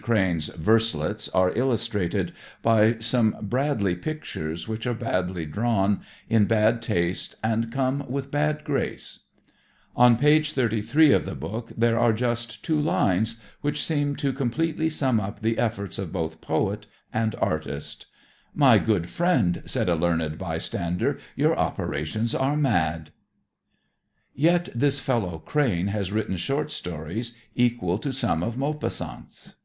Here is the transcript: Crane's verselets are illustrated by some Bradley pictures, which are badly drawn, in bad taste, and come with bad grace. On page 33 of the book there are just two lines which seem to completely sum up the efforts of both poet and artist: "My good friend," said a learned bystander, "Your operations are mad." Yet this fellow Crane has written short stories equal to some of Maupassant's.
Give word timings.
Crane's 0.00 0.48
verselets 0.56 1.28
are 1.34 1.52
illustrated 1.54 2.32
by 2.62 2.98
some 3.00 3.36
Bradley 3.42 3.94
pictures, 3.94 4.66
which 4.66 4.86
are 4.86 4.94
badly 4.94 5.44
drawn, 5.44 6.00
in 6.30 6.46
bad 6.46 6.80
taste, 6.80 7.34
and 7.44 7.70
come 7.70 8.10
with 8.10 8.30
bad 8.30 8.64
grace. 8.64 9.24
On 9.94 10.16
page 10.16 10.54
33 10.54 11.12
of 11.12 11.26
the 11.26 11.34
book 11.34 11.72
there 11.76 11.98
are 11.98 12.14
just 12.14 12.64
two 12.64 12.80
lines 12.80 13.36
which 13.60 13.84
seem 13.84 14.16
to 14.16 14.32
completely 14.32 14.88
sum 14.88 15.20
up 15.20 15.40
the 15.42 15.58
efforts 15.58 15.98
of 15.98 16.10
both 16.10 16.40
poet 16.40 16.86
and 17.12 17.34
artist: 17.34 18.06
"My 18.54 18.78
good 18.78 19.10
friend," 19.10 19.62
said 19.66 19.90
a 19.90 19.94
learned 19.94 20.38
bystander, 20.38 21.18
"Your 21.36 21.54
operations 21.54 22.34
are 22.34 22.56
mad." 22.56 23.10
Yet 24.34 24.70
this 24.74 25.00
fellow 25.00 25.38
Crane 25.38 25.88
has 25.88 26.10
written 26.10 26.38
short 26.38 26.70
stories 26.72 27.36
equal 27.54 27.98
to 27.98 28.10
some 28.10 28.42
of 28.42 28.56
Maupassant's. 28.56 29.56